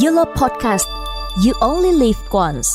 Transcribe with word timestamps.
Yellow 0.00 0.24
Podcast 0.24 0.88
You 1.46 1.52
Only 1.60 1.92
Live 1.92 2.18
Once 2.30 2.68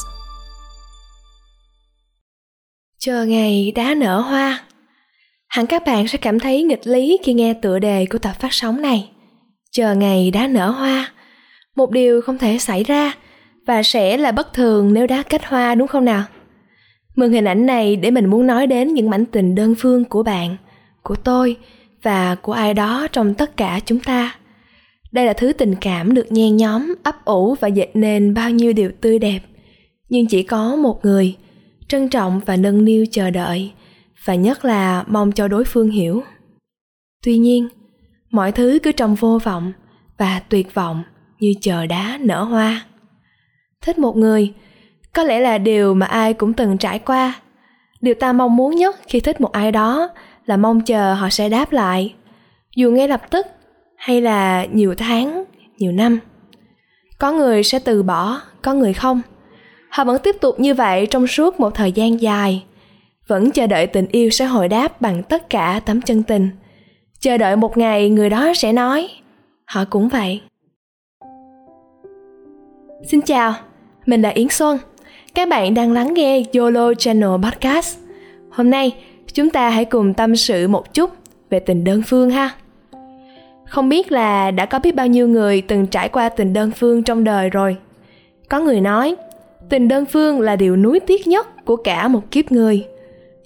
Chờ 2.99 3.25
ngày 3.25 3.71
đá 3.75 3.95
nở 3.95 4.19
hoa 4.19 4.63
Hẳn 5.47 5.67
các 5.67 5.83
bạn 5.85 6.07
sẽ 6.07 6.17
cảm 6.17 6.39
thấy 6.39 6.63
nghịch 6.63 6.87
lý 6.87 7.17
khi 7.23 7.33
nghe 7.33 7.53
tựa 7.53 7.79
đề 7.79 8.05
của 8.05 8.17
tập 8.17 8.31
phát 8.39 8.53
sóng 8.53 8.81
này. 8.81 9.09
Chờ 9.71 9.95
ngày 9.95 10.31
đá 10.31 10.47
nở 10.47 10.69
hoa, 10.69 11.11
một 11.75 11.91
điều 11.91 12.21
không 12.21 12.37
thể 12.37 12.57
xảy 12.57 12.83
ra 12.83 13.13
và 13.67 13.83
sẽ 13.83 14.17
là 14.17 14.31
bất 14.31 14.53
thường 14.53 14.93
nếu 14.93 15.07
đá 15.07 15.23
kết 15.23 15.45
hoa 15.45 15.75
đúng 15.75 15.87
không 15.87 16.05
nào? 16.05 16.23
Mượn 17.15 17.31
hình 17.31 17.45
ảnh 17.45 17.65
này 17.65 17.95
để 17.95 18.11
mình 18.11 18.25
muốn 18.25 18.47
nói 18.47 18.67
đến 18.67 18.93
những 18.93 19.09
mảnh 19.09 19.25
tình 19.25 19.55
đơn 19.55 19.75
phương 19.77 20.05
của 20.05 20.23
bạn, 20.23 20.57
của 21.03 21.15
tôi 21.15 21.57
và 22.03 22.35
của 22.35 22.53
ai 22.53 22.73
đó 22.73 23.07
trong 23.11 23.33
tất 23.33 23.57
cả 23.57 23.79
chúng 23.85 23.99
ta. 23.99 24.37
Đây 25.11 25.25
là 25.25 25.33
thứ 25.33 25.53
tình 25.53 25.75
cảm 25.75 26.13
được 26.13 26.31
nhen 26.31 26.57
nhóm, 26.57 26.95
ấp 27.07 27.25
ủ 27.25 27.55
và 27.55 27.67
dệt 27.67 27.89
nên 27.93 28.33
bao 28.33 28.49
nhiêu 28.49 28.73
điều 28.73 28.91
tươi 29.01 29.19
đẹp. 29.19 29.39
Nhưng 30.09 30.27
chỉ 30.27 30.43
có 30.43 30.75
một 30.75 31.05
người, 31.05 31.35
trân 31.87 32.09
trọng 32.09 32.41
và 32.45 32.55
nâng 32.55 32.85
niu 32.85 33.05
chờ 33.11 33.29
đợi, 33.29 33.71
và 34.25 34.35
nhất 34.35 34.65
là 34.65 35.03
mong 35.07 35.31
cho 35.31 35.47
đối 35.47 35.63
phương 35.63 35.89
hiểu. 35.89 36.23
Tuy 37.23 37.37
nhiên, 37.37 37.67
mọi 38.31 38.51
thứ 38.51 38.79
cứ 38.83 38.91
trong 38.91 39.15
vô 39.15 39.39
vọng 39.43 39.73
và 40.17 40.39
tuyệt 40.49 40.73
vọng 40.73 41.03
như 41.39 41.53
chờ 41.61 41.85
đá 41.85 42.17
nở 42.21 42.43
hoa. 42.43 42.85
Thích 43.81 43.97
một 43.97 44.17
người, 44.17 44.53
có 45.13 45.23
lẽ 45.23 45.39
là 45.39 45.57
điều 45.57 45.93
mà 45.93 46.05
ai 46.05 46.33
cũng 46.33 46.53
từng 46.53 46.77
trải 46.77 46.99
qua. 46.99 47.33
Điều 48.01 48.13
ta 48.13 48.33
mong 48.33 48.55
muốn 48.55 48.75
nhất 48.75 48.95
khi 49.07 49.19
thích 49.19 49.41
một 49.41 49.51
ai 49.51 49.71
đó 49.71 50.09
là 50.45 50.57
mong 50.57 50.81
chờ 50.81 51.13
họ 51.13 51.29
sẽ 51.29 51.49
đáp 51.49 51.71
lại, 51.71 52.13
dù 52.75 52.91
ngay 52.91 53.07
lập 53.07 53.21
tức 53.29 53.47
hay 53.97 54.21
là 54.21 54.65
nhiều 54.65 54.95
tháng 54.95 55.43
nhiều 55.77 55.91
năm 55.91 56.19
có 57.17 57.31
người 57.31 57.63
sẽ 57.63 57.79
từ 57.79 58.03
bỏ, 58.03 58.41
có 58.61 58.73
người 58.73 58.93
không? 58.93 59.21
Họ 59.89 60.03
vẫn 60.03 60.21
tiếp 60.23 60.35
tục 60.41 60.59
như 60.59 60.73
vậy 60.73 61.05
trong 61.05 61.27
suốt 61.27 61.59
một 61.59 61.75
thời 61.75 61.91
gian 61.91 62.21
dài. 62.21 62.63
Vẫn 63.27 63.51
chờ 63.51 63.67
đợi 63.67 63.87
tình 63.87 64.07
yêu 64.11 64.29
sẽ 64.29 64.45
hồi 64.45 64.67
đáp 64.67 65.01
bằng 65.01 65.23
tất 65.23 65.49
cả 65.49 65.81
tấm 65.85 66.01
chân 66.01 66.23
tình. 66.23 66.49
Chờ 67.19 67.37
đợi 67.37 67.55
một 67.55 67.77
ngày 67.77 68.09
người 68.09 68.29
đó 68.29 68.53
sẽ 68.55 68.73
nói, 68.73 69.09
họ 69.65 69.85
cũng 69.89 70.09
vậy. 70.09 70.41
Xin 73.07 73.21
chào, 73.21 73.53
mình 74.05 74.21
là 74.21 74.29
yến 74.29 74.49
xuân. 74.49 74.77
Các 75.33 75.49
bạn 75.49 75.73
đang 75.73 75.91
lắng 75.91 76.13
nghe 76.13 76.43
yolo 76.53 76.93
channel 76.93 77.29
podcast. 77.43 77.97
Hôm 78.51 78.69
nay, 78.69 78.95
chúng 79.33 79.49
ta 79.49 79.69
hãy 79.69 79.85
cùng 79.85 80.13
tâm 80.13 80.35
sự 80.35 80.67
một 80.67 80.93
chút 80.93 81.09
về 81.49 81.59
tình 81.59 81.83
đơn 81.83 82.01
phương 82.07 82.29
ha 82.29 82.51
không 83.69 83.89
biết 83.89 84.11
là 84.11 84.51
đã 84.51 84.65
có 84.65 84.79
biết 84.79 84.95
bao 84.95 85.07
nhiêu 85.07 85.27
người 85.27 85.61
từng 85.61 85.87
trải 85.87 86.09
qua 86.09 86.29
tình 86.29 86.53
đơn 86.53 86.71
phương 86.71 87.03
trong 87.03 87.23
đời 87.23 87.49
rồi. 87.49 87.77
Có 88.49 88.59
người 88.59 88.81
nói, 88.81 89.15
tình 89.69 89.87
đơn 89.87 90.05
phương 90.05 90.41
là 90.41 90.55
điều 90.55 90.75
nuối 90.75 90.99
tiếc 90.99 91.27
nhất 91.27 91.65
của 91.65 91.75
cả 91.75 92.07
một 92.07 92.31
kiếp 92.31 92.51
người. 92.51 92.85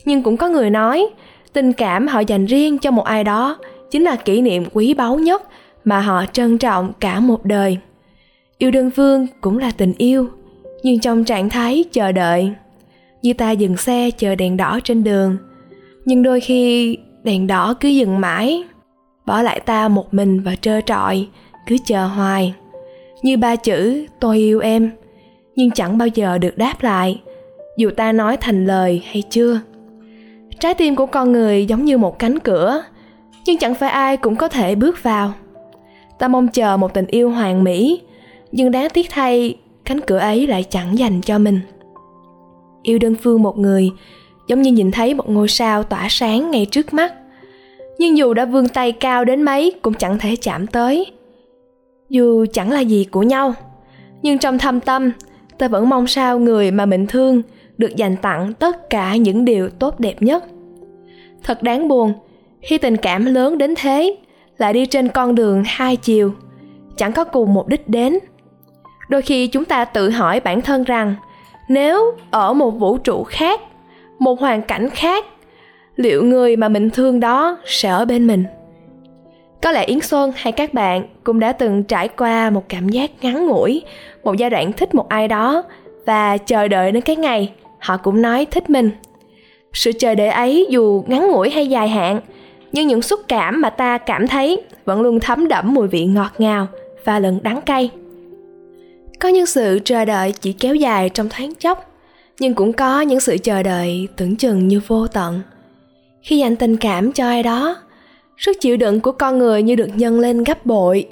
Nhưng 0.06 0.24
cũng 0.24 0.38
có 0.38 0.50
người 0.50 0.70
nói, 0.70 1.08
tình 1.54 1.74
cảm 1.74 2.08
họ 2.08 2.20
dành 2.20 2.46
riêng 2.46 2.80
cho 2.80 2.92
một 2.92 3.04
ai 3.04 3.24
đó 3.24 3.58
chính 3.92 4.04
là 4.04 4.16
kỷ 4.16 4.42
niệm 4.42 4.66
quý 4.74 4.94
báu 4.94 5.20
nhất 5.20 5.44
mà 5.84 6.00
họ 6.00 6.26
trân 6.26 6.58
trọng 6.58 6.94
cả 7.00 7.20
một 7.20 7.46
đời. 7.46 7.78
Yêu 8.58 8.72
đơn 8.72 8.92
phương 8.92 9.28
cũng 9.42 9.58
là 9.58 9.72
tình 9.78 9.94
yêu, 9.98 10.28
nhưng 10.84 11.00
trong 11.00 11.24
trạng 11.24 11.50
thái 11.50 11.84
chờ 11.92 12.12
đợi. 12.12 12.52
Như 13.22 13.34
ta 13.34 13.52
dừng 13.52 13.78
xe 13.78 14.10
chờ 14.18 14.36
đèn 14.36 14.58
đỏ 14.58 14.80
trên 14.84 15.04
đường, 15.04 15.38
nhưng 16.06 16.24
đôi 16.24 16.40
khi 16.40 16.98
đèn 17.24 17.48
đỏ 17.48 17.74
cứ 17.80 17.90
dừng 17.90 18.22
mãi 18.22 18.64
bỏ 19.26 19.42
lại 19.42 19.60
ta 19.60 19.88
một 19.88 20.14
mình 20.14 20.40
và 20.40 20.56
trơ 20.56 20.82
trọi, 20.82 21.28
cứ 21.68 21.78
chờ 21.86 22.06
hoài. 22.06 22.54
Như 23.22 23.38
ba 23.38 23.56
chữ, 23.56 24.06
tôi 24.20 24.38
yêu 24.38 24.60
em. 24.60 24.92
Nhưng 25.56 25.72
chẳng 25.72 25.98
bao 25.98 26.08
giờ 26.08 26.38
được 26.38 26.58
đáp 26.58 26.84
lại, 26.84 27.22
dù 27.78 27.90
ta 27.98 28.12
nói 28.12 28.38
thành 28.38 28.66
lời 28.66 29.04
hay 29.06 29.24
chưa. 29.30 29.60
Trái 30.60 30.74
tim 30.74 30.96
của 30.96 31.06
con 31.06 31.32
người 31.32 31.66
giống 31.66 31.86
như 31.86 31.98
một 31.98 32.20
cánh 32.20 32.40
cửa, 32.40 32.84
nhưng 33.46 33.58
chẳng 33.58 33.76
phải 33.76 33.90
ai 33.90 34.18
cũng 34.18 34.36
có 34.36 34.48
thể 34.48 34.76
bước 34.76 35.04
vào. 35.04 35.34
Ta 36.20 36.28
mong 36.28 36.48
chờ 36.48 36.78
một 36.78 36.94
tình 36.94 37.08
yêu 37.08 37.32
hoàn 37.32 37.64
mỹ, 37.64 38.02
nhưng 38.52 38.72
đáng 38.72 38.88
tiếc 38.94 39.10
thay, 39.10 39.58
cánh 39.86 40.00
cửa 40.00 40.18
ấy 40.18 40.48
lại 40.48 40.64
chẳng 40.64 40.98
dành 40.98 41.22
cho 41.22 41.40
mình. 41.40 41.60
Yêu 42.84 43.00
đơn 43.00 43.16
phương 43.22 43.44
một 43.44 43.58
người, 43.58 43.92
giống 44.48 44.62
như 44.62 44.72
nhìn 44.72 44.92
thấy 44.92 45.14
một 45.14 45.30
ngôi 45.30 45.48
sao 45.48 45.84
tỏa 45.84 46.08
sáng 46.10 46.52
ngay 46.52 46.66
trước 46.66 46.94
mắt 46.94 47.14
nhưng 47.98 48.18
dù 48.18 48.34
đã 48.34 48.46
vươn 48.46 48.68
tay 48.68 48.92
cao 48.92 49.26
đến 49.26 49.42
mấy, 49.42 49.74
cũng 49.82 49.94
chẳng 49.94 50.20
thể 50.20 50.36
chạm 50.36 50.68
tới. 50.68 51.12
Dù 52.10 52.46
chẳng 52.54 52.72
là 52.72 52.80
gì 52.80 53.08
của 53.12 53.24
nhau, 53.24 53.54
nhưng 54.22 54.38
trong 54.38 54.58
thâm 54.58 54.80
tâm, 54.80 55.12
ta 55.58 55.68
vẫn 55.68 55.90
mong 55.90 56.08
sao 56.08 56.40
người 56.40 56.72
mà 56.72 56.86
mình 56.86 57.08
thương 57.08 57.42
được 57.78 57.96
dành 57.96 58.16
tặng 58.18 58.54
tất 58.54 58.90
cả 58.90 59.16
những 59.16 59.46
điều 59.46 59.70
tốt 59.70 60.00
đẹp 60.00 60.22
nhất. 60.22 60.44
Thật 61.44 61.64
đáng 61.64 61.88
buồn, 61.88 62.14
khi 62.62 62.78
tình 62.78 62.98
cảm 62.98 63.26
lớn 63.26 63.58
đến 63.58 63.74
thế, 63.78 64.16
lại 64.58 64.74
đi 64.74 64.86
trên 64.86 65.08
con 65.08 65.36
đường 65.36 65.64
hai 65.66 65.96
chiều, 65.96 66.34
chẳng 66.98 67.12
có 67.12 67.24
cùng 67.24 67.54
một 67.54 67.68
đích 67.68 67.90
đến. 67.90 68.20
Đôi 69.10 69.22
khi 69.22 69.48
chúng 69.48 69.66
ta 69.66 69.86
tự 69.86 70.10
hỏi 70.10 70.40
bản 70.40 70.62
thân 70.62 70.84
rằng, 70.84 71.16
nếu 71.70 72.04
ở 72.32 72.54
một 72.54 72.72
vũ 72.72 72.98
trụ 72.98 73.24
khác, 73.24 73.62
một 74.20 74.40
hoàn 74.40 74.62
cảnh 74.62 74.90
khác 74.90 75.26
liệu 75.96 76.24
người 76.24 76.56
mà 76.56 76.70
mình 76.70 76.90
thương 76.90 77.20
đó 77.20 77.58
sẽ 77.66 77.90
ở 77.90 78.06
bên 78.06 78.28
mình? 78.28 78.44
Có 79.62 79.72
lẽ 79.72 79.84
yến 79.84 80.02
xuân 80.02 80.32
hay 80.36 80.52
các 80.52 80.74
bạn 80.74 81.04
cũng 81.24 81.40
đã 81.40 81.52
từng 81.52 81.84
trải 81.84 82.08
qua 82.08 82.50
một 82.50 82.64
cảm 82.70 82.90
giác 82.90 83.12
ngắn 83.22 83.48
ngủi, 83.48 83.82
một 84.24 84.34
giai 84.38 84.50
đoạn 84.50 84.74
thích 84.74 84.96
một 84.96 85.10
ai 85.10 85.28
đó 85.28 85.64
và 86.06 86.38
chờ 86.38 86.68
đợi 86.68 86.92
đến 86.92 87.02
cái 87.04 87.16
ngày 87.16 87.52
họ 87.80 87.98
cũng 87.98 88.22
nói 88.22 88.46
thích 88.52 88.70
mình. 88.70 88.92
Sự 89.74 89.92
chờ 90.00 90.16
đợi 90.16 90.28
ấy 90.28 90.68
dù 90.70 91.04
ngắn 91.08 91.28
ngủi 91.28 91.50
hay 91.50 91.68
dài 91.68 91.90
hạn, 91.90 92.20
nhưng 92.72 92.88
những 92.88 93.02
xúc 93.02 93.20
cảm 93.28 93.62
mà 93.62 93.70
ta 93.70 93.98
cảm 93.98 94.28
thấy 94.28 94.62
vẫn 94.86 95.02
luôn 95.02 95.20
thấm 95.20 95.48
đẫm 95.48 95.74
mùi 95.74 95.88
vị 95.88 96.06
ngọt 96.06 96.32
ngào 96.38 96.68
và 97.06 97.20
lần 97.20 97.40
đắng 97.44 97.62
cay. 97.62 97.90
Có 99.20 99.30
những 99.30 99.46
sự 99.46 99.80
chờ 99.86 100.06
đợi 100.06 100.34
chỉ 100.42 100.54
kéo 100.54 100.76
dài 100.76 101.10
trong 101.10 101.30
thoáng 101.30 101.56
chốc, 101.56 101.92
nhưng 102.40 102.54
cũng 102.54 102.74
có 102.74 103.02
những 103.02 103.20
sự 103.20 103.38
chờ 103.44 103.64
đợi 103.64 104.08
tưởng 104.18 104.36
chừng 104.36 104.68
như 104.68 104.82
vô 104.88 105.08
tận 105.08 105.42
khi 106.22 106.38
dành 106.38 106.56
tình 106.56 106.78
cảm 106.78 107.12
cho 107.12 107.26
ai 107.26 107.44
đó. 107.44 107.78
Sức 108.38 108.58
chịu 108.62 108.78
đựng 108.78 109.00
của 109.00 109.12
con 109.12 109.38
người 109.38 109.64
như 109.64 109.76
được 109.76 109.90
nhân 109.96 110.20
lên 110.20 110.44
gấp 110.44 110.66
bội. 110.66 111.08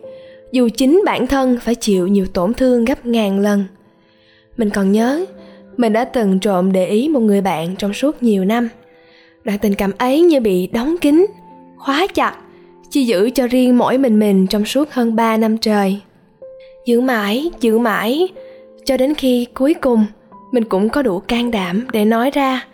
Dù 0.51 0.69
chính 0.77 1.01
bản 1.05 1.27
thân 1.27 1.57
phải 1.61 1.75
chịu 1.75 2.07
nhiều 2.07 2.25
tổn 2.33 2.53
thương 2.53 2.85
gấp 2.85 3.05
ngàn 3.05 3.39
lần. 3.39 3.63
Mình 4.57 4.69
còn 4.69 4.91
nhớ, 4.91 5.25
mình 5.77 5.93
đã 5.93 6.05
từng 6.05 6.39
trộm 6.39 6.71
để 6.71 6.85
ý 6.85 7.07
một 7.07 7.19
người 7.19 7.41
bạn 7.41 7.75
trong 7.75 7.93
suốt 7.93 8.23
nhiều 8.23 8.45
năm. 8.45 8.69
Đoạn 9.43 9.57
tình 9.59 9.75
cảm 9.75 9.91
ấy 9.97 10.21
như 10.21 10.39
bị 10.39 10.67
đóng 10.67 10.95
kín, 11.01 11.25
khóa 11.77 12.07
chặt, 12.13 12.35
chỉ 12.89 13.03
giữ 13.03 13.29
cho 13.35 13.47
riêng 13.47 13.77
mỗi 13.77 13.97
mình 13.97 14.19
mình 14.19 14.47
trong 14.47 14.65
suốt 14.65 14.91
hơn 14.91 15.15
ba 15.15 15.37
năm 15.37 15.57
trời. 15.57 15.99
Giữ 16.85 17.01
mãi 17.01 17.51
giữ 17.59 17.77
mãi, 17.77 18.27
cho 18.85 18.97
đến 18.97 19.13
khi 19.13 19.47
cuối 19.53 19.73
cùng, 19.73 20.05
mình 20.51 20.63
cũng 20.63 20.89
có 20.89 21.01
đủ 21.01 21.19
can 21.19 21.51
đảm 21.51 21.87
để 21.91 22.05
nói 22.05 22.31
ra, 22.31 22.65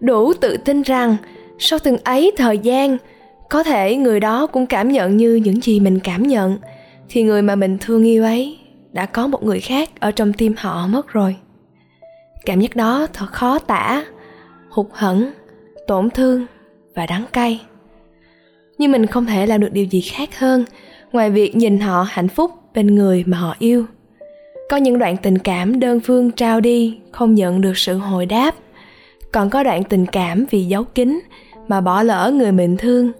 đủ 0.00 0.32
tự 0.34 0.56
tin 0.56 0.82
rằng 0.82 1.16
sau 1.58 1.78
từng 1.78 1.96
ấy 2.04 2.32
thời 2.36 2.58
gian, 2.58 2.96
có 3.50 3.62
thể 3.62 3.96
người 3.96 4.20
đó 4.20 4.46
cũng 4.46 4.66
cảm 4.66 4.88
nhận 4.88 5.16
như 5.16 5.34
những 5.34 5.60
gì 5.60 5.80
mình 5.80 6.00
cảm 6.00 6.22
nhận. 6.22 6.58
Thì 7.08 7.22
người 7.22 7.42
mà 7.42 7.56
mình 7.56 7.78
thương 7.80 8.04
yêu 8.04 8.22
ấy, 8.22 8.58
đã 8.92 9.06
có 9.06 9.26
một 9.26 9.42
người 9.42 9.60
khác 9.60 9.90
ở 10.00 10.10
trong 10.10 10.32
tim 10.32 10.54
họ 10.58 10.86
mất 10.86 11.08
rồi. 11.08 11.36
Cảm 12.44 12.60
giác 12.60 12.76
đó 12.76 13.06
thật 13.12 13.26
khó 13.32 13.58
tả, 13.58 14.04
hụt 14.70 14.86
hẫng, 14.92 15.30
tổn 15.86 16.10
thương 16.10 16.46
và 16.94 17.06
đắng 17.06 17.24
cay. 17.32 17.60
Nhưng 18.78 18.92
mình 18.92 19.06
không 19.06 19.26
thể 19.26 19.46
làm 19.46 19.60
được 19.60 19.72
điều 19.72 19.84
gì 19.84 20.00
khác 20.00 20.38
hơn 20.38 20.64
ngoài 21.12 21.30
việc 21.30 21.56
nhìn 21.56 21.80
họ 21.80 22.06
hạnh 22.08 22.28
phúc 22.28 22.50
bên 22.74 22.94
người 22.94 23.24
mà 23.26 23.38
họ 23.38 23.56
yêu. 23.58 23.86
Có 24.70 24.76
những 24.76 24.98
đoạn 24.98 25.16
tình 25.16 25.38
cảm 25.38 25.80
đơn 25.80 26.00
phương 26.00 26.30
trao 26.30 26.60
đi 26.60 26.98
không 27.12 27.34
nhận 27.34 27.60
được 27.60 27.78
sự 27.78 27.98
hồi 27.98 28.26
đáp. 28.26 28.54
Còn 29.32 29.50
có 29.50 29.62
đoạn 29.62 29.84
tình 29.84 30.06
cảm 30.06 30.44
vì 30.50 30.64
giấu 30.64 30.84
kín 30.84 31.20
mà 31.68 31.80
bỏ 31.80 32.02
lỡ 32.02 32.32
người 32.34 32.52
mình 32.52 32.76
thương. 32.76 33.12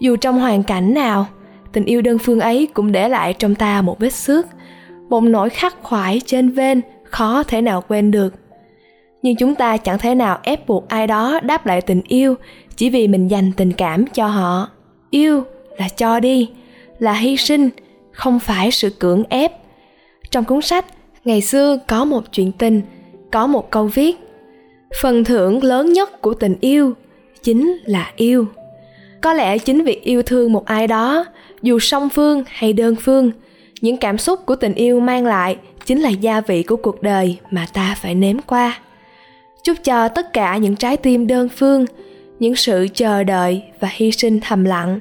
Dù 0.00 0.16
trong 0.16 0.40
hoàn 0.40 0.62
cảnh 0.62 0.94
nào, 0.94 1.26
tình 1.72 1.84
yêu 1.84 2.02
đơn 2.02 2.18
phương 2.18 2.40
ấy 2.40 2.68
cũng 2.74 2.92
để 2.92 3.08
lại 3.08 3.32
trong 3.32 3.54
ta 3.54 3.82
một 3.82 3.98
vết 3.98 4.12
xước, 4.12 4.46
một 5.08 5.20
nỗi 5.20 5.50
khắc 5.50 5.82
khoải 5.82 6.20
trên 6.26 6.50
ven 6.50 6.80
khó 7.04 7.42
thể 7.42 7.60
nào 7.60 7.84
quên 7.88 8.10
được. 8.10 8.34
Nhưng 9.22 9.36
chúng 9.36 9.54
ta 9.54 9.76
chẳng 9.76 9.98
thể 9.98 10.14
nào 10.14 10.38
ép 10.42 10.66
buộc 10.66 10.88
ai 10.88 11.06
đó 11.06 11.40
đáp 11.42 11.66
lại 11.66 11.80
tình 11.80 12.02
yêu 12.08 12.34
chỉ 12.76 12.90
vì 12.90 13.08
mình 13.08 13.28
dành 13.28 13.52
tình 13.56 13.72
cảm 13.72 14.06
cho 14.06 14.26
họ. 14.26 14.68
Yêu 15.10 15.44
là 15.78 15.88
cho 15.88 16.20
đi, 16.20 16.50
là 16.98 17.12
hy 17.12 17.36
sinh, 17.36 17.70
không 18.12 18.38
phải 18.38 18.70
sự 18.70 18.90
cưỡng 18.90 19.22
ép. 19.28 19.52
Trong 20.30 20.44
cuốn 20.44 20.62
sách, 20.62 20.86
ngày 21.24 21.40
xưa 21.40 21.78
có 21.86 22.04
một 22.04 22.24
chuyện 22.32 22.52
tình, 22.52 22.82
có 23.32 23.46
một 23.46 23.70
câu 23.70 23.86
viết, 23.86 24.16
phần 25.02 25.24
thưởng 25.24 25.62
lớn 25.64 25.92
nhất 25.92 26.20
của 26.20 26.34
tình 26.34 26.56
yêu 26.60 26.94
chính 27.42 27.78
là 27.84 28.12
yêu. 28.16 28.46
Có 29.20 29.32
lẽ 29.32 29.58
chính 29.58 29.84
việc 29.84 30.02
yêu 30.02 30.22
thương 30.22 30.52
một 30.52 30.66
ai 30.66 30.86
đó, 30.86 31.24
dù 31.62 31.78
song 31.78 32.08
phương 32.08 32.44
hay 32.48 32.72
đơn 32.72 32.96
phương, 32.96 33.30
những 33.80 33.96
cảm 33.96 34.18
xúc 34.18 34.46
của 34.46 34.56
tình 34.56 34.74
yêu 34.74 35.00
mang 35.00 35.26
lại 35.26 35.56
chính 35.84 36.00
là 36.00 36.08
gia 36.08 36.40
vị 36.40 36.62
của 36.62 36.76
cuộc 36.76 37.02
đời 37.02 37.38
mà 37.50 37.66
ta 37.72 37.96
phải 38.02 38.14
nếm 38.14 38.38
qua. 38.46 38.78
Chúc 39.64 39.76
cho 39.84 40.08
tất 40.08 40.32
cả 40.32 40.56
những 40.56 40.76
trái 40.76 40.96
tim 40.96 41.26
đơn 41.26 41.48
phương, 41.48 41.86
những 42.38 42.56
sự 42.56 42.88
chờ 42.94 43.24
đợi 43.24 43.62
và 43.80 43.88
hy 43.92 44.12
sinh 44.12 44.40
thầm 44.40 44.64
lặng 44.64 45.00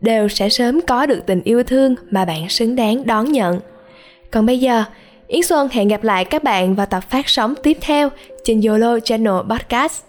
đều 0.00 0.28
sẽ 0.28 0.48
sớm 0.48 0.80
có 0.86 1.06
được 1.06 1.26
tình 1.26 1.42
yêu 1.42 1.62
thương 1.62 1.94
mà 2.10 2.24
bạn 2.24 2.48
xứng 2.48 2.76
đáng 2.76 3.06
đón 3.06 3.32
nhận. 3.32 3.60
Còn 4.30 4.46
bây 4.46 4.58
giờ, 4.58 4.84
Yến 5.26 5.42
Xuân 5.42 5.68
hẹn 5.72 5.88
gặp 5.88 6.04
lại 6.04 6.24
các 6.24 6.44
bạn 6.44 6.74
vào 6.74 6.86
tập 6.86 7.00
phát 7.10 7.28
sóng 7.28 7.54
tiếp 7.62 7.78
theo 7.80 8.10
trên 8.44 8.60
YOLO 8.60 8.98
Channel 9.00 9.34
Podcast. 9.50 10.05